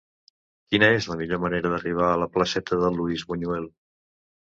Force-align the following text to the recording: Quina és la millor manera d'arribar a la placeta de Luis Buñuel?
Quina 0.71 0.87
és 0.99 1.07
la 1.11 1.17
millor 1.19 1.41
manera 1.43 1.71
d'arribar 1.73 2.07
a 2.13 2.15
la 2.21 2.29
placeta 2.37 2.79
de 2.85 2.91
Luis 2.95 3.27
Buñuel? 3.33 3.69